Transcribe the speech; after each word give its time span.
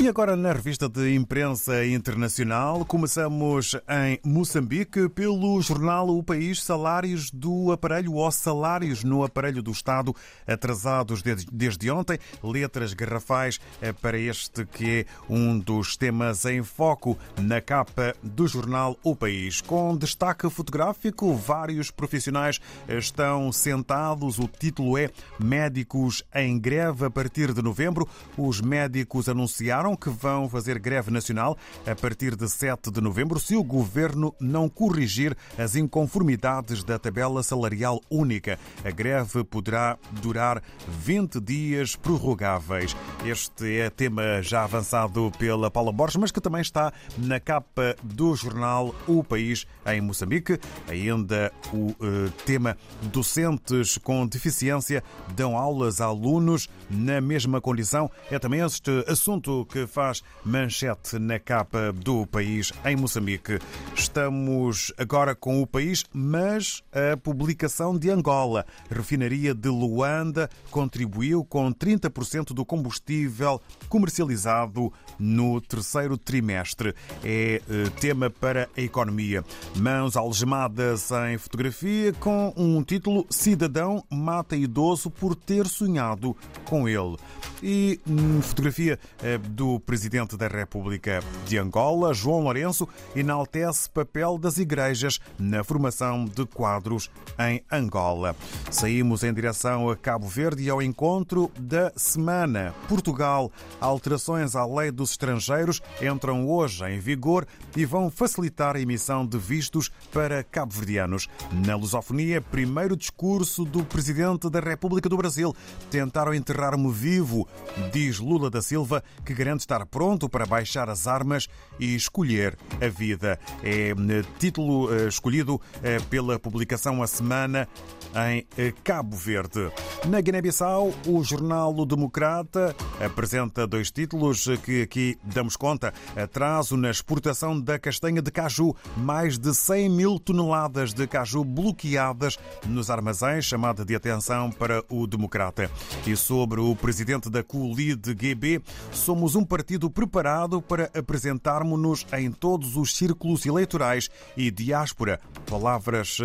E 0.00 0.08
agora 0.08 0.34
na 0.34 0.50
revista 0.50 0.88
de 0.88 1.14
imprensa 1.14 1.84
internacional, 1.84 2.86
começamos 2.86 3.76
em 3.86 4.18
Moçambique 4.24 5.10
pelo 5.10 5.60
jornal 5.60 6.08
O 6.08 6.22
País, 6.22 6.62
salários 6.62 7.30
do 7.30 7.70
aparelho 7.70 8.14
ou 8.14 8.30
salários 8.30 9.04
no 9.04 9.22
aparelho 9.22 9.62
do 9.62 9.70
Estado 9.70 10.16
atrasados 10.46 11.22
desde 11.52 11.90
ontem, 11.90 12.18
letras 12.42 12.94
garrafais 12.94 13.60
eh, 13.82 13.92
para 13.92 14.18
este 14.18 14.64
que 14.64 15.00
é 15.00 15.04
um 15.28 15.58
dos 15.58 15.98
temas 15.98 16.46
em 16.46 16.62
foco 16.62 17.18
na 17.36 17.60
capa 17.60 18.14
do 18.22 18.48
jornal 18.48 18.96
O 19.04 19.14
País. 19.14 19.60
Com 19.60 19.94
destaque 19.94 20.48
fotográfico, 20.48 21.34
vários 21.34 21.90
profissionais 21.90 22.58
estão 22.88 23.52
sentados. 23.52 24.38
O 24.38 24.48
título 24.48 24.96
é 24.96 25.10
Médicos 25.38 26.24
em 26.34 26.58
greve 26.58 27.04
a 27.04 27.10
partir 27.10 27.52
de 27.52 27.60
novembro. 27.60 28.08
Os 28.38 28.62
médicos 28.62 29.28
anunciaram 29.28 29.89
que 29.96 30.10
vão 30.10 30.48
fazer 30.48 30.78
greve 30.78 31.10
nacional 31.10 31.56
a 31.86 31.94
partir 31.94 32.36
de 32.36 32.48
7 32.48 32.90
de 32.90 33.00
novembro 33.00 33.38
se 33.40 33.56
o 33.56 33.62
governo 33.62 34.34
não 34.40 34.68
corrigir 34.68 35.36
as 35.58 35.76
inconformidades 35.76 36.84
da 36.84 36.98
tabela 36.98 37.42
salarial 37.42 38.00
única. 38.10 38.58
A 38.84 38.90
greve 38.90 39.44
poderá 39.44 39.98
durar 40.22 40.62
20 40.88 41.40
dias 41.40 41.96
prorrogáveis. 41.96 42.96
Este 43.24 43.78
é 43.78 43.90
tema 43.90 44.42
já 44.42 44.64
avançado 44.64 45.32
pela 45.38 45.70
Paula 45.70 45.92
Borges, 45.92 46.16
mas 46.16 46.30
que 46.30 46.40
também 46.40 46.60
está 46.60 46.92
na 47.18 47.40
capa 47.40 47.96
do 48.02 48.34
jornal 48.34 48.94
O 49.06 49.22
País 49.24 49.66
em 49.86 50.00
Moçambique. 50.00 50.58
Ainda 50.88 51.52
o 51.72 51.90
uh, 51.90 52.30
tema 52.44 52.76
docentes 53.02 53.98
com 53.98 54.26
deficiência 54.26 55.02
dão 55.34 55.56
aulas 55.56 56.00
a 56.00 56.06
alunos 56.06 56.68
na 56.88 57.20
mesma 57.20 57.60
condição. 57.60 58.10
É 58.30 58.38
também 58.38 58.60
este 58.60 59.04
assunto 59.06 59.66
que 59.70 59.79
faz 59.86 60.22
manchete 60.44 61.18
na 61.18 61.38
capa 61.38 61.92
do 61.92 62.26
país 62.26 62.72
em 62.84 62.96
Moçambique. 62.96 63.58
Estamos 63.94 64.92
agora 64.98 65.34
com 65.34 65.62
o 65.62 65.66
país, 65.66 66.04
mas 66.12 66.82
a 66.92 67.16
publicação 67.16 67.96
de 67.96 68.10
Angola. 68.10 68.66
Refinaria 68.90 69.54
de 69.54 69.68
Luanda 69.68 70.48
contribuiu 70.70 71.44
com 71.44 71.72
30% 71.72 72.52
do 72.52 72.64
combustível 72.64 73.60
comercializado 73.88 74.92
no 75.18 75.60
terceiro 75.60 76.16
trimestre. 76.16 76.94
É 77.24 77.60
eh, 77.68 77.90
tema 78.00 78.30
para 78.30 78.68
a 78.76 78.80
economia. 78.80 79.44
Mãos 79.76 80.16
algemadas 80.16 81.10
em 81.30 81.38
fotografia 81.38 82.12
com 82.14 82.52
um 82.56 82.82
título 82.82 83.26
Cidadão 83.30 84.04
mata 84.10 84.56
idoso 84.56 85.10
por 85.10 85.34
ter 85.34 85.66
sonhado 85.66 86.36
com 86.64 86.88
ele. 86.88 87.16
E 87.62 88.00
hum, 88.08 88.40
fotografia 88.40 88.98
eh, 89.22 89.38
do 89.38 89.78
presidente 89.80 90.36
da 90.36 90.48
República 90.48 91.22
de 91.46 91.58
Angola, 91.58 92.14
João 92.14 92.40
Lourenço, 92.40 92.88
enaltece 93.14 93.90
papel 93.90 94.38
das 94.38 94.56
igrejas 94.56 95.20
na 95.38 95.62
formação 95.62 96.24
de 96.24 96.46
quadros 96.46 97.10
em 97.38 97.62
Angola. 97.70 98.34
Saímos 98.70 99.22
em 99.22 99.32
direção 99.32 99.90
a 99.90 99.96
Cabo 99.96 100.26
Verde 100.26 100.62
e 100.62 100.70
ao 100.70 100.80
encontro 100.80 101.50
da 101.58 101.92
semana. 101.96 102.74
Portugal, 102.88 103.52
alterações 103.80 104.56
à 104.56 104.64
lei 104.64 104.90
dos 104.90 105.10
estrangeiros 105.10 105.82
entram 106.00 106.48
hoje 106.48 106.84
em 106.84 106.98
vigor 106.98 107.46
e 107.76 107.84
vão 107.84 108.10
facilitar 108.10 108.76
a 108.76 108.80
emissão 108.80 109.26
de 109.26 109.36
vistos 109.36 109.90
para 110.12 110.42
cabo-verdianos. 110.42 111.28
Na 111.66 111.76
lusofonia, 111.76 112.40
primeiro 112.40 112.96
discurso 112.96 113.64
do 113.64 113.84
presidente 113.84 114.48
da 114.48 114.60
República 114.60 115.08
do 115.08 115.16
Brasil. 115.16 115.54
Tentaram 115.90 116.32
enterrar-me 116.32 116.90
vivo, 116.90 117.46
diz 117.92 118.18
Lula 118.18 118.50
da 118.50 118.60
Silva, 118.60 119.02
que 119.24 119.34
garante 119.34 119.60
estar 119.60 119.84
pronto 119.86 120.28
para 120.28 120.46
baixar 120.46 120.88
as 120.88 121.06
armas 121.06 121.48
e 121.78 121.94
escolher 121.94 122.56
a 122.80 122.88
vida. 122.88 123.38
É 123.62 123.90
eh, 123.90 123.94
título 124.38 124.92
eh, 124.92 125.08
escolhido 125.08 125.60
eh, 125.82 125.98
pela 126.10 126.38
publicação 126.38 127.02
A 127.02 127.06
Semana 127.06 127.68
em 128.14 128.46
Cabo 128.82 129.16
Verde. 129.16 129.70
Na 130.06 130.20
Guiné-Bissau, 130.20 130.92
o 131.06 131.22
jornal 131.22 131.74
o 131.76 131.84
Democrata 131.84 132.74
apresenta 133.04 133.66
dois 133.66 133.90
títulos 133.90 134.46
que 134.64 134.82
aqui 134.82 135.18
damos 135.22 135.56
conta. 135.56 135.92
Atraso 136.16 136.76
na 136.76 136.90
exportação 136.90 137.60
da 137.60 137.78
castanha 137.78 138.22
de 138.22 138.30
caju. 138.30 138.74
Mais 138.96 139.38
de 139.38 139.54
100 139.54 139.88
mil 139.90 140.18
toneladas 140.18 140.92
de 140.92 141.06
caju 141.06 141.44
bloqueadas 141.44 142.38
nos 142.66 142.90
armazéns, 142.90 143.44
chamada 143.44 143.84
de 143.84 143.94
atenção 143.94 144.50
para 144.50 144.82
o 144.88 145.06
Democrata. 145.06 145.70
E 146.06 146.16
sobre 146.16 146.60
o 146.60 146.74
presidente 146.74 147.28
da 147.28 147.42
CULID 147.42 148.16
GB, 148.18 148.62
somos 148.92 149.34
um 149.34 149.44
partido 149.44 149.90
preparado 149.90 150.62
para 150.62 150.90
apresentarmos-nos 150.94 152.06
em 152.12 152.30
todos 152.30 152.76
os 152.76 152.96
círculos 152.96 153.46
eleitorais 153.46 154.08
e 154.36 154.50
diáspora. 154.50 155.20
Palavras 155.48 156.18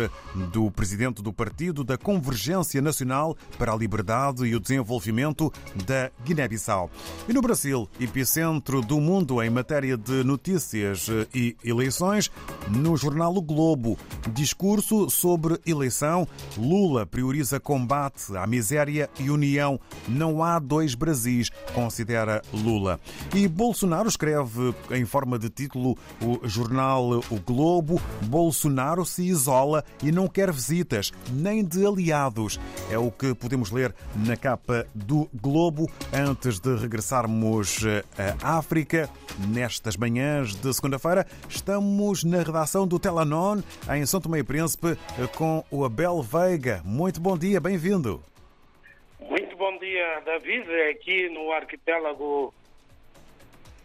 do 0.52 0.70
presidente 0.70 1.22
do 1.22 1.32
partido 1.32 1.75
da 1.84 1.98
Convergência 1.98 2.80
Nacional 2.80 3.36
para 3.58 3.72
a 3.72 3.76
Liberdade 3.76 4.44
e 4.44 4.54
o 4.54 4.60
Desenvolvimento 4.60 5.52
da 5.86 6.10
Guiné-Bissau. 6.24 6.90
E 7.28 7.32
no 7.32 7.40
Brasil, 7.40 7.88
epicentro 8.00 8.80
do 8.80 9.00
mundo 9.00 9.42
em 9.42 9.50
matéria 9.50 9.96
de 9.96 10.24
notícias 10.24 11.08
e 11.34 11.56
eleições, 11.64 12.30
no 12.68 12.96
jornal 12.96 13.34
O 13.34 13.42
Globo, 13.42 13.98
discurso 14.32 15.10
sobre 15.10 15.58
eleição, 15.66 16.26
Lula 16.56 17.06
prioriza 17.06 17.60
combate 17.60 18.36
à 18.36 18.46
miséria 18.46 19.10
e 19.18 19.30
união. 19.30 19.78
Não 20.08 20.42
há 20.42 20.58
dois 20.58 20.94
Brasis, 20.94 21.50
considera 21.74 22.42
Lula. 22.52 23.00
E 23.34 23.46
Bolsonaro 23.48 24.08
escreve 24.08 24.74
em 24.90 25.04
forma 25.04 25.38
de 25.38 25.48
título 25.48 25.96
o 26.20 26.46
jornal 26.48 27.20
O 27.30 27.40
Globo: 27.44 28.00
Bolsonaro 28.26 29.04
se 29.04 29.24
isola 29.24 29.84
e 30.02 30.12
não 30.12 30.28
quer 30.28 30.52
visitas, 30.52 31.12
nem 31.30 31.64
de 31.66 31.84
aliados. 31.86 32.60
É 32.90 32.98
o 32.98 33.10
que 33.10 33.34
podemos 33.34 33.70
ler 33.70 33.94
na 34.26 34.36
capa 34.36 34.86
do 34.94 35.28
Globo 35.34 35.90
antes 36.12 36.58
de 36.58 36.76
regressarmos 36.76 37.84
à 38.42 38.58
África. 38.58 39.08
Nestas 39.48 39.96
manhãs 39.96 40.54
de 40.54 40.72
segunda-feira, 40.72 41.26
estamos 41.48 42.24
na 42.24 42.38
redação 42.38 42.86
do 42.86 42.98
Telanon, 42.98 43.60
em 43.94 44.06
São 44.06 44.20
Tomé 44.20 44.38
e 44.38 44.44
Príncipe, 44.44 44.96
com 45.34 45.64
o 45.70 45.84
Abel 45.84 46.22
Veiga. 46.22 46.80
Muito 46.84 47.20
bom 47.20 47.36
dia, 47.36 47.60
bem-vindo. 47.60 48.22
Muito 49.20 49.56
bom 49.56 49.76
dia, 49.78 50.20
David. 50.24 50.70
Aqui 50.90 51.28
no 51.28 51.52
arquipélago 51.52 52.54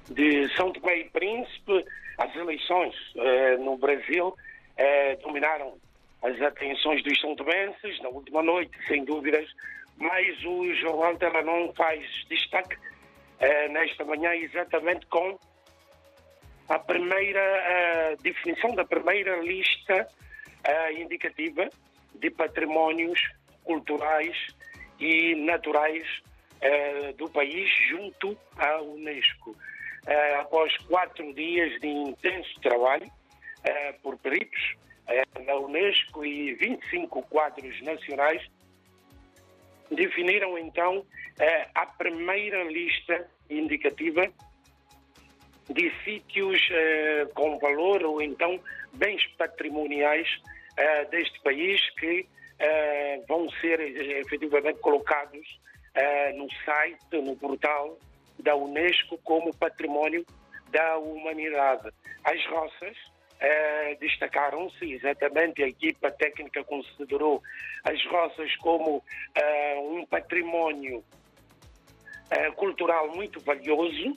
de 0.10 0.48
São 0.56 0.72
Tomé 0.72 1.00
e 1.00 1.10
Príncipe, 1.10 1.86
as 2.18 2.36
eleições 2.36 2.94
eh, 3.16 3.58
no 3.58 3.78
Brasil 3.78 4.36
eh, 4.78 5.16
dominaram 5.24 5.74
as 6.22 6.42
atenções 6.42 7.04
dos 7.04 7.20
são 7.20 7.36
tomenses 7.36 8.00
na 8.02 8.10
última 8.10 8.42
noite, 8.44 8.72
sem 8.88 9.04
dúvidas, 9.04 9.48
mas 9.98 10.44
o 10.46 10.74
Jornal 10.76 11.18
não 11.44 11.74
faz 11.74 12.04
destaque 12.30 12.78
eh, 13.40 13.68
nesta 13.70 14.06
manhã 14.06 14.34
exatamente 14.36 15.06
com 15.08 15.38
a 16.70 16.80
primeira 16.80 18.16
definição 18.22 18.74
da 18.76 18.86
primeira 18.86 19.38
lista 19.38 20.08
indicativa 20.96 21.68
de 22.16 22.30
patrimónios 22.30 23.20
culturais 23.64 24.38
e 25.00 25.36
naturais 25.36 26.06
do 27.18 27.30
país 27.30 27.70
junto 27.90 28.38
à 28.56 28.80
Unesco. 28.82 29.54
Eh, 30.08 30.36
após 30.36 30.76
quatro 30.88 31.32
dias 31.34 31.80
de 31.80 31.88
intenso 31.88 32.60
trabalho 32.60 33.06
eh, 33.64 33.94
por 34.02 34.18
peritos 34.18 34.60
eh, 34.74 34.91
na 35.46 35.56
Unesco 35.56 36.24
e 36.26 36.54
25 36.56 37.22
quadros 37.24 37.82
nacionais, 37.82 38.42
definiram 39.90 40.58
então 40.58 41.06
a 41.76 41.86
primeira 41.86 42.64
lista 42.64 43.30
indicativa 43.50 44.32
de 45.70 45.92
sítios 46.04 46.62
com 47.34 47.58
valor 47.60 48.04
ou 48.04 48.22
então 48.22 48.60
bens 48.94 49.26
patrimoniais 49.38 50.28
deste 51.10 51.40
país 51.42 51.82
que 52.00 52.26
vão 53.28 53.50
ser 53.60 53.80
efetivamente 53.80 54.80
colocados 54.80 55.60
no 56.36 56.48
site, 56.64 57.22
no 57.22 57.36
portal 57.36 57.98
da 58.40 58.56
Unesco 58.56 59.18
como 59.24 59.56
património 59.56 60.26
da 60.70 60.98
humanidade. 60.98 61.90
As 62.24 62.46
roças 62.48 62.98
eh, 63.44 63.98
destacaram-se, 64.00 64.94
exatamente, 64.94 65.64
a 65.64 65.68
equipa 65.68 66.12
técnica 66.12 66.64
considerou 66.64 67.42
as 67.84 68.00
roças 68.06 68.56
como 68.58 69.04
eh, 69.34 69.80
um 69.80 70.06
património 70.06 71.04
eh, 72.30 72.52
cultural 72.52 73.10
muito 73.16 73.40
valioso, 73.40 74.16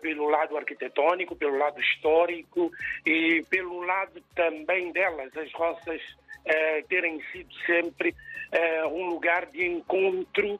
pelo 0.00 0.28
lado 0.28 0.56
arquitetônico, 0.56 1.36
pelo 1.36 1.56
lado 1.56 1.80
histórico 1.80 2.68
e 3.06 3.44
pelo 3.48 3.80
lado 3.84 4.20
também 4.34 4.90
delas, 4.90 5.30
as 5.36 5.52
roças 5.52 6.02
terem 6.88 7.22
sido 7.30 7.54
sempre 7.64 8.12
um 8.90 9.06
lugar 9.06 9.46
de 9.46 9.64
encontro 9.64 10.58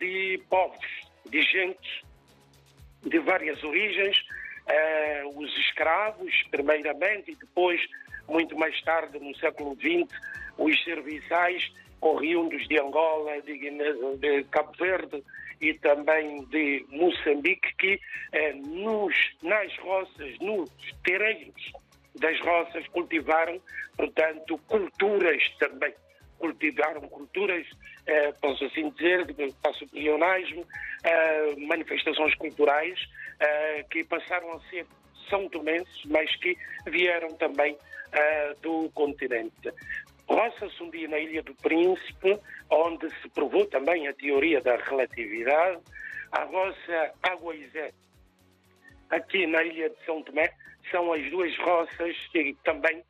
de 0.00 0.42
povos 0.50 0.84
de 1.30 1.40
gentes 1.40 2.02
de 3.04 3.20
várias 3.20 3.62
origens, 3.62 4.18
uh, 4.66 5.38
os 5.38 5.56
escravos, 5.58 6.32
primeiramente, 6.50 7.32
e 7.32 7.36
depois, 7.36 7.80
muito 8.28 8.56
mais 8.56 8.80
tarde, 8.82 9.18
no 9.18 9.34
século 9.36 9.76
XX, 9.76 10.08
os 10.58 10.84
serviçais 10.84 11.72
oriundos 12.00 12.66
de 12.68 12.78
Angola, 12.80 13.40
de, 13.42 13.58
de 14.18 14.44
Cabo 14.44 14.72
Verde 14.78 15.22
e 15.60 15.74
também 15.74 16.44
de 16.46 16.84
Moçambique, 16.90 17.74
que 17.76 17.98
eh, 18.32 18.52
nos, 18.52 19.14
nas 19.42 19.74
roças, 19.78 20.38
nos 20.40 20.70
terrenos 21.02 21.72
das 22.20 22.38
roças 22.40 22.86
cultivaram, 22.88 23.60
portanto, 23.96 24.58
culturas 24.66 25.42
também. 25.58 25.94
Cultivaram 26.38 27.02
culturas, 27.02 27.66
eh, 28.06 28.32
posso 28.40 28.64
assim 28.64 28.90
dizer, 28.90 29.26
passo 29.62 29.86
pleonasmo, 29.88 30.66
eh, 31.04 31.54
manifestações 31.56 32.34
culturais 32.34 32.98
eh, 33.40 33.84
que 33.90 34.04
passaram 34.04 34.52
a 34.52 34.60
ser 34.68 34.86
são 35.28 35.48
tomenses, 35.48 36.04
mas 36.06 36.34
que 36.36 36.56
vieram 36.86 37.34
também 37.36 37.76
eh, 38.12 38.54
do 38.62 38.90
continente. 38.94 39.72
Roça-se 40.28 40.82
um 40.82 40.90
dia 40.90 41.08
na 41.08 41.18
Ilha 41.18 41.42
do 41.42 41.54
Príncipe, 41.54 42.38
onde 42.70 43.08
se 43.20 43.28
provou 43.30 43.66
também 43.66 44.08
a 44.08 44.12
teoria 44.14 44.60
da 44.60 44.76
relatividade. 44.76 45.80
A 46.32 46.44
roça 46.44 47.12
Água 47.22 47.54
Isé, 47.54 47.92
aqui 49.10 49.46
na 49.46 49.62
Ilha 49.62 49.90
de 49.90 50.04
São 50.04 50.22
Tomé, 50.22 50.50
são 50.90 51.12
as 51.12 51.30
duas 51.30 51.56
roças 51.58 52.16
que 52.32 52.56
também 52.64 52.98
uh, 52.98 53.04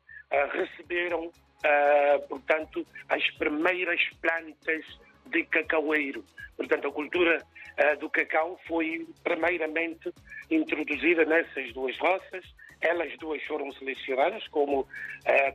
receberam, 0.51 1.31
uh, 1.63 2.27
portanto, 2.27 2.85
as 3.09 3.23
primeiras 3.31 4.01
plantas 4.21 4.85
de 5.27 5.43
cacaueiro. 5.45 6.23
Portanto, 6.55 6.87
a 6.87 6.91
cultura 6.91 7.37
uh, 7.41 7.99
do 7.99 8.09
cacau 8.09 8.59
foi 8.67 9.07
primeiramente 9.23 10.11
introduzida 10.49 11.25
nessas 11.25 11.73
duas 11.73 11.97
roças. 11.97 12.43
Elas 12.81 13.15
duas 13.17 13.43
foram 13.45 13.71
selecionadas 13.71 14.47
como 14.49 14.87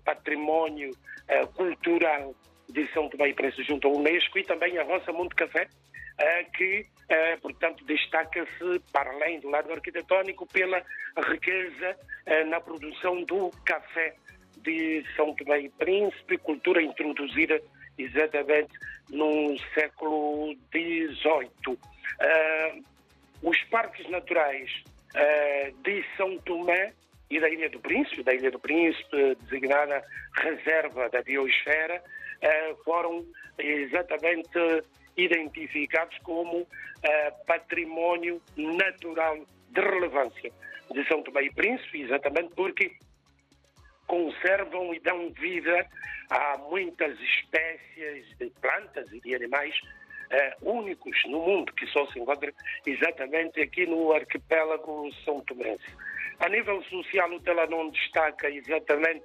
património 0.04 0.90
cultural 1.54 2.34
de 2.68 2.84
São 2.92 3.08
Tomé 3.08 3.28
e 3.28 3.32
Príncipe 3.34 3.62
junto 3.62 3.86
à 3.86 3.92
Unesco 3.92 4.40
e 4.40 4.42
também 4.42 4.76
a 4.76 4.82
roça 4.82 5.12
Monte 5.12 5.36
Café, 5.36 5.68
que, 6.56 6.84
portanto, 7.40 7.84
destaca-se, 7.84 8.80
para 8.92 9.12
além 9.12 9.38
do 9.38 9.50
lado 9.50 9.72
arquitetónico, 9.72 10.48
pela 10.48 10.82
riqueza 11.28 11.96
na 12.48 12.60
produção 12.60 13.22
do 13.22 13.52
café 13.64 14.16
de 14.62 15.04
São 15.16 15.34
Tomé 15.34 15.60
e 15.60 15.68
Príncipe, 15.68 16.38
cultura 16.38 16.82
introduzida 16.82 17.60
exatamente 17.98 18.72
no 19.10 19.56
século 19.74 20.54
XVIII. 20.72 21.78
os 23.42 23.62
parques 23.64 24.08
naturais 24.08 24.70
de 25.82 26.04
São 26.16 26.38
Tomé 26.38 26.92
e 27.30 27.40
da 27.40 27.48
Ilha 27.48 27.68
do 27.70 27.80
Príncipe, 27.80 28.22
da 28.22 28.34
Ilha 28.34 28.50
do 28.50 28.58
Príncipe, 28.58 29.36
designada 29.42 30.02
reserva 30.36 31.08
da 31.08 31.22
biosfera, 31.22 32.02
foram 32.84 33.24
exatamente 33.58 34.84
identificados 35.16 36.16
como 36.18 36.66
património 37.46 38.40
natural 38.56 39.38
de 39.70 39.80
relevância 39.80 40.52
de 40.90 41.06
São 41.08 41.22
Tomé 41.22 41.44
e 41.44 41.52
Príncipe, 41.52 42.02
exatamente 42.02 42.54
porque 42.54 42.92
conservam 44.12 44.92
e 44.92 45.00
dão 45.00 45.30
vida 45.30 45.88
a 46.28 46.58
muitas 46.58 47.18
espécies 47.18 48.26
de 48.36 48.50
plantas 48.60 49.10
e 49.10 49.18
de 49.20 49.34
animais 49.34 49.74
uh, 49.80 50.70
únicos 50.70 51.18
no 51.24 51.40
mundo, 51.40 51.72
que 51.72 51.86
só 51.86 52.06
se 52.08 52.18
encontram 52.18 52.52
exatamente 52.84 53.58
aqui 53.62 53.86
no 53.86 54.12
arquipélago 54.12 55.10
São 55.24 55.40
Tomense. 55.40 55.86
A 56.40 56.48
nível 56.50 56.82
social, 56.82 57.32
o 57.32 57.40
Telanon 57.40 57.88
destaca 57.88 58.50
exatamente 58.50 59.24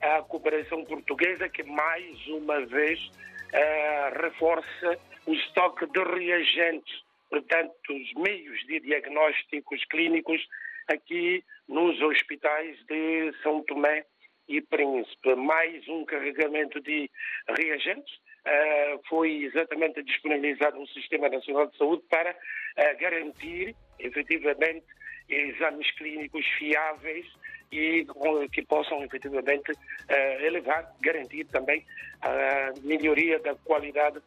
a 0.00 0.22
cooperação 0.22 0.82
portuguesa, 0.86 1.46
que 1.50 1.62
mais 1.64 2.26
uma 2.28 2.64
vez 2.64 2.98
uh, 3.08 4.18
reforça 4.18 4.98
o 5.26 5.34
estoque 5.34 5.84
de 5.88 6.02
reagentes, 6.04 7.04
portanto, 7.28 7.74
os 7.90 8.14
meios 8.14 8.58
de 8.66 8.80
diagnósticos 8.80 9.84
clínicos 9.90 10.40
aqui 10.88 11.44
nos 11.68 12.00
hospitais 12.00 12.82
de 12.86 13.30
São 13.42 13.62
Tomé 13.64 14.06
e 14.48 14.60
Príncipe. 14.60 15.34
Mais 15.34 15.86
um 15.88 16.04
carregamento 16.04 16.80
de 16.80 17.10
reagentes 17.56 18.14
uh, 18.46 19.00
foi 19.08 19.44
exatamente 19.44 20.02
disponibilizado 20.02 20.78
no 20.78 20.86
Sistema 20.88 21.28
Nacional 21.28 21.66
de 21.66 21.76
Saúde 21.76 22.02
para 22.10 22.30
uh, 22.30 23.00
garantir, 23.00 23.74
efetivamente, 23.98 24.84
exames 25.28 25.90
clínicos 25.92 26.44
fiáveis 26.58 27.26
e 27.70 28.06
que 28.52 28.62
possam 28.62 29.02
efetivamente 29.02 29.72
uh, 29.72 30.44
elevar, 30.44 30.94
garantir 31.00 31.44
também 31.44 31.84
a 32.20 32.72
melhoria 32.82 33.38
da 33.38 33.54
qualidade 33.54 34.20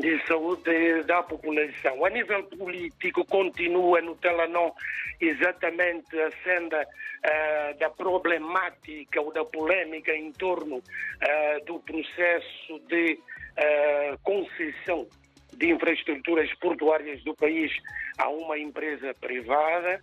de 0.00 0.26
saúde 0.26 1.02
da 1.04 1.22
população. 1.22 2.04
A 2.04 2.10
nível 2.10 2.42
político, 2.44 3.24
continua 3.24 4.00
no 4.00 4.16
Telenor 4.16 4.72
exatamente 5.20 6.18
a 6.18 6.30
senda 6.42 6.82
uh, 6.82 7.78
da 7.78 7.90
problemática 7.90 9.20
ou 9.20 9.32
da 9.32 9.44
polêmica 9.44 10.14
em 10.14 10.32
torno 10.32 10.76
uh, 10.76 11.64
do 11.66 11.78
processo 11.80 12.78
de 12.88 13.12
uh, 13.12 14.18
concessão 14.22 15.06
de 15.56 15.70
infraestruturas 15.70 16.52
portuárias 16.54 17.22
do 17.22 17.34
país 17.34 17.70
a 18.18 18.30
uma 18.30 18.58
empresa 18.58 19.12
privada. 19.20 20.02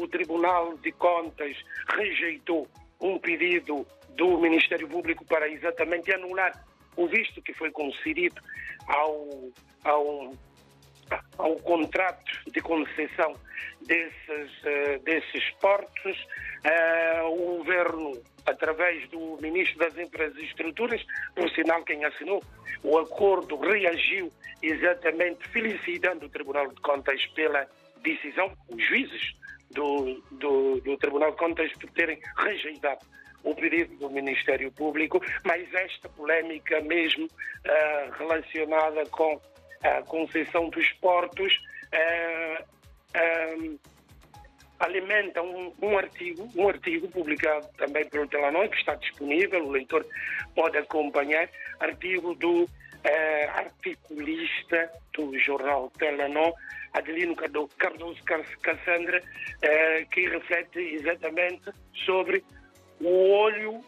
o 0.00 0.08
Tribunal 0.08 0.76
de 0.78 0.90
Contas 0.92 1.56
rejeitou 1.96 2.66
um 3.00 3.18
pedido 3.18 3.86
do 4.16 4.38
Ministério 4.38 4.88
Público 4.88 5.24
para 5.24 5.48
exatamente 5.48 6.12
anular 6.12 6.52
o 6.96 7.06
visto 7.06 7.40
que 7.42 7.54
foi 7.54 7.70
concedido 7.70 8.40
ao, 8.88 9.50
ao, 9.84 10.32
ao 11.38 11.56
contrato 11.56 12.32
de 12.50 12.60
concessão 12.60 13.34
desses, 13.82 14.50
uh, 14.62 15.02
desses 15.04 15.50
portos. 15.60 16.16
Uh, 16.64 17.26
o 17.26 17.56
governo, 17.58 18.22
através 18.46 19.08
do 19.10 19.38
Ministro 19.40 19.78
das 19.78 19.96
Infraestruturas, 19.98 21.04
por 21.34 21.50
sinal 21.50 21.82
quem 21.84 22.04
assinou 22.04 22.42
o 22.82 22.98
acordo, 22.98 23.56
reagiu 23.56 24.32
exatamente 24.62 25.46
felicitando 25.48 26.26
o 26.26 26.28
Tribunal 26.28 26.68
de 26.68 26.80
Contas 26.80 27.24
pela 27.34 27.66
decisão, 28.02 28.52
os 28.68 28.84
juízes 28.86 29.34
do, 29.70 30.22
do, 30.32 30.80
do 30.80 30.96
Tribunal 30.98 31.32
de 31.32 31.36
Contas 31.36 31.72
por 31.72 31.90
terem 31.90 32.20
rejeitado 32.38 33.04
o 33.44 33.54
pedido 33.54 33.94
do 33.96 34.10
Ministério 34.10 34.70
Público, 34.72 35.20
mas 35.44 35.72
esta 35.74 36.08
polémica 36.08 36.80
mesmo 36.80 37.26
uh, 37.26 38.12
relacionada 38.18 39.04
com 39.06 39.40
a 39.82 40.02
concessão 40.02 40.68
dos 40.68 40.88
portos 40.94 41.52
uh, 41.92 42.62
uh, 42.62 43.80
alimenta 44.78 45.42
um, 45.42 45.72
um, 45.80 45.98
artigo, 45.98 46.48
um 46.56 46.68
artigo 46.68 47.08
publicado 47.08 47.68
também 47.76 48.08
pelo 48.08 48.26
Telanói, 48.28 48.68
que 48.68 48.76
está 48.76 48.94
disponível, 48.96 49.64
o 49.64 49.70
leitor 49.70 50.04
pode 50.54 50.76
acompanhar, 50.78 51.48
artigo 51.80 52.34
do 52.34 52.68
articulista 53.56 54.88
do 55.12 55.36
jornal 55.36 55.90
Telanó, 55.98 56.52
Adelino 56.92 57.34
Cardoso 57.34 58.22
Cassandra, 58.62 59.20
que 60.12 60.28
reflete 60.28 60.78
exatamente 60.78 61.72
sobre 62.06 62.44
o 63.02 63.30
olho 63.30 63.80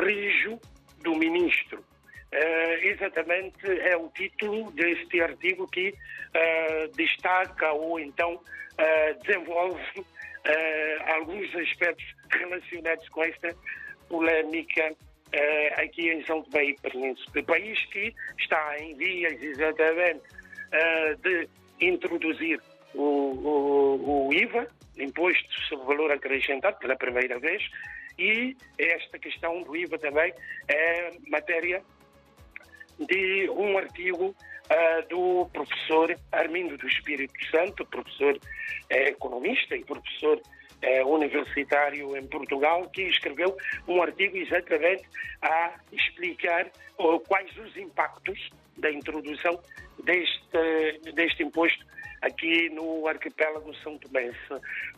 rijo 0.00 0.60
do 1.02 1.14
ministro. 1.14 1.84
Uh, 2.32 2.86
exatamente 2.86 3.66
é 3.66 3.94
o 3.94 4.08
título 4.08 4.70
deste 4.72 5.20
artigo 5.20 5.66
que 5.68 5.90
uh, 5.90 6.96
destaca 6.96 7.72
ou 7.72 8.00
então 8.00 8.34
uh, 8.34 9.22
desenvolve 9.22 9.82
alguns 11.14 11.54
aspectos 11.54 12.04
relacionados 12.28 13.08
com 13.10 13.22
esta 13.22 13.54
polémica 14.08 14.92
aqui 15.76 16.10
em 16.10 16.24
São 16.24 16.42
Tomé 16.42 16.64
e 16.64 16.74
Príncipe, 16.80 17.44
país 17.44 17.78
que 17.86 18.12
está 18.40 18.76
em 18.80 18.96
vias 18.96 19.40
exatamente 19.40 20.20
de 21.22 21.48
introduzir 21.80 22.60
o, 22.92 23.02
o, 23.02 24.26
o 24.26 24.34
IVA, 24.34 24.66
Imposto 24.98 25.60
sobre 25.68 25.86
Valor 25.86 26.10
Acrescentado, 26.10 26.76
pela 26.78 26.96
primeira 26.96 27.38
vez, 27.38 27.62
e 28.18 28.56
esta 28.78 29.18
questão 29.18 29.62
do 29.62 29.76
IVA 29.76 29.98
também 29.98 30.32
é 30.68 31.10
matéria 31.28 31.82
de 32.98 33.48
um 33.50 33.78
artigo 33.78 34.26
uh, 34.26 35.08
do 35.08 35.48
professor 35.52 36.16
Armindo 36.30 36.76
do 36.76 36.86
Espírito 36.86 37.34
Santo, 37.50 37.84
professor 37.86 38.38
eh, 38.90 39.08
economista 39.08 39.76
e 39.76 39.84
professor 39.84 40.40
eh, 40.82 41.04
universitário 41.04 42.16
em 42.16 42.26
Portugal, 42.26 42.88
que 42.90 43.02
escreveu 43.02 43.56
um 43.88 44.02
artigo 44.02 44.36
exatamente 44.36 45.04
a 45.40 45.74
explicar 45.92 46.66
uh, 46.98 47.18
quais 47.20 47.56
os 47.56 47.76
impactos 47.76 48.50
da 48.76 48.90
introdução 48.90 49.60
deste, 50.02 51.12
deste 51.14 51.42
imposto 51.42 51.84
aqui 52.20 52.68
no 52.70 53.06
arquipélago 53.06 53.74
São 53.76 53.98
Tomense. 53.98 54.38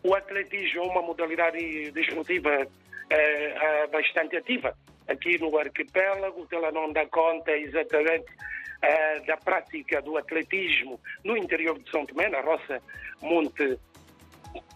O 0.03 0.15
atletismo 0.15 0.83
é 0.83 0.87
uma 0.87 1.03
modalidade 1.03 1.91
desportiva 1.93 2.67
eh, 3.11 3.87
bastante 3.89 4.37
ativa 4.37 4.77
aqui 5.09 5.39
no 5.39 5.57
arquipélago, 5.59 6.47
ela 6.51 6.73
não 6.73 6.93
dá 6.93 7.07
conta 7.07 7.53
exatamente 7.53 8.27
eh, 8.83 9.21
da 9.21 9.37
prática 9.37 10.03
do 10.03 10.17
atletismo 10.17 11.01
no 11.23 11.37
interior 11.37 11.79
de 11.79 11.89
São 11.91 12.05
Tomé, 12.07 12.29
na 12.29 12.41
roça 12.41 12.83
Monte 13.23 13.79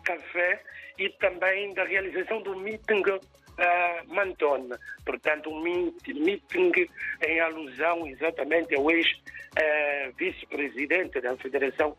Café, 0.04 0.62
e 0.98 1.08
também 1.10 1.72
da 1.74 1.84
realização 1.84 2.42
do 2.42 2.56
meeting 2.56 3.02
uh, 3.02 3.20
Mantone. 4.08 4.74
Portanto, 5.04 5.50
um 5.50 5.60
meeting 5.60 6.88
em 7.26 7.40
alusão 7.40 8.06
exatamente 8.06 8.74
ao 8.74 8.90
ex-vice-presidente 8.90 11.18
uh, 11.18 11.22
da 11.22 11.36
Federação 11.36 11.94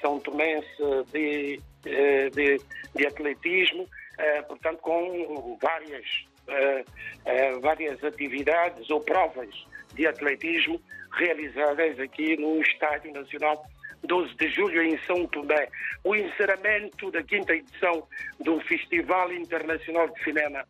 São 0.00 0.18
Tomense 0.18 0.66
de, 1.12 1.60
uh, 1.86 2.30
de, 2.30 2.58
de 2.94 3.06
Atletismo, 3.06 3.86
uh, 4.20 4.46
portanto, 4.46 4.78
com 4.78 5.58
várias, 5.60 6.06
uh, 6.48 7.60
várias 7.60 8.02
atividades 8.04 8.88
ou 8.90 9.00
provas 9.00 9.48
de 9.94 10.06
atletismo 10.06 10.80
realizadas 11.12 11.98
aqui 11.98 12.36
no 12.36 12.60
Estádio 12.60 13.12
Nacional 13.12 13.64
12 14.04 14.34
de 14.36 14.48
julho 14.48 14.82
em 14.82 14.98
São 15.06 15.26
Tomé. 15.26 15.68
O 16.04 16.14
encerramento 16.14 17.10
da 17.10 17.22
quinta 17.22 17.54
edição 17.54 18.06
do 18.40 18.60
Festival 18.60 19.32
Internacional 19.32 20.08
de 20.08 20.22
Cinema 20.24 20.64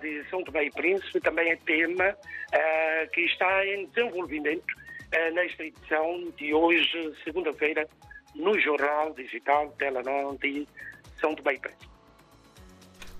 de 0.00 0.24
São 0.30 0.42
Tomé 0.42 0.64
e 0.64 0.70
Príncipe 0.70 1.20
também 1.20 1.50
é 1.50 1.56
tema 1.56 2.16
que 3.12 3.20
está 3.20 3.64
em 3.66 3.86
desenvolvimento 3.86 4.74
nesta 5.34 5.64
edição 5.64 6.32
de 6.38 6.54
hoje, 6.54 7.14
segunda-feira, 7.22 7.86
no 8.34 8.58
Jornal 8.58 9.12
Digital 9.14 9.70
Telenor 9.72 10.36
de 10.38 10.66
São 11.20 11.34
Tomé 11.34 11.54
e 11.54 11.58
Príncipe. 11.60 11.89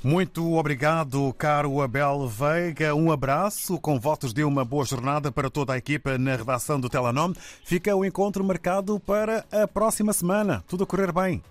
Muito 0.02 0.54
obrigado, 0.54 1.30
caro 1.34 1.82
Abel 1.82 2.26
Veiga. 2.26 2.94
Um 2.94 3.12
abraço, 3.12 3.78
com 3.78 4.00
votos 4.00 4.32
de 4.32 4.42
uma 4.42 4.64
boa 4.64 4.82
jornada 4.82 5.30
para 5.30 5.50
toda 5.50 5.74
a 5.74 5.76
equipa 5.76 6.16
na 6.16 6.36
redação 6.36 6.80
do 6.80 6.88
Telenome. 6.88 7.34
Fica 7.64 7.94
o 7.94 8.02
encontro 8.02 8.42
marcado 8.42 8.98
para 8.98 9.44
a 9.52 9.68
próxima 9.68 10.14
semana. 10.14 10.64
Tudo 10.66 10.84
a 10.84 10.86
correr 10.86 11.12
bem. 11.12 11.42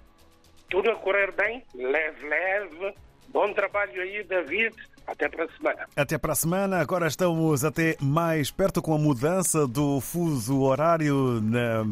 Tudo 0.67 0.89
a 0.89 0.95
correr 0.95 1.31
bem, 1.33 1.63
leve, 1.75 2.27
leve. 2.27 2.95
Bom 3.27 3.53
trabalho 3.53 4.01
aí, 4.01 4.23
David. 4.23 4.75
Até 5.09 5.27
para 5.27 5.45
a 5.45 5.47
semana. 5.47 5.87
Até 5.95 6.17
para 6.17 6.33
a 6.33 6.35
semana. 6.35 6.79
Agora 6.79 7.07
estamos 7.07 7.65
até 7.65 7.97
mais 7.99 8.51
perto 8.51 8.79
com 8.79 8.93
a 8.93 8.97
mudança 8.97 9.65
do 9.65 9.99
fuso 9.99 10.61
horário, 10.61 11.41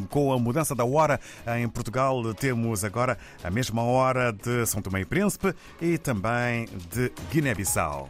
com 0.09 0.31
a 0.31 0.37
mudança 0.37 0.75
da 0.75 0.85
hora 0.85 1.19
em 1.57 1.67
Portugal. 1.67 2.21
Temos 2.35 2.83
agora 2.83 3.17
a 3.43 3.49
mesma 3.49 3.81
hora 3.81 4.31
de 4.31 4.65
São 4.67 4.83
Tomé 4.83 5.01
e 5.01 5.05
Príncipe 5.05 5.53
e 5.81 5.97
também 5.97 6.65
de 6.91 7.11
Guiné-Bissau. 7.31 8.07